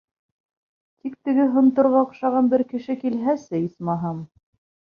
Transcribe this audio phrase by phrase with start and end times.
[1.03, 4.29] Тик теге һонторға оҡшаған бер кеше килһәсе, исмаһам!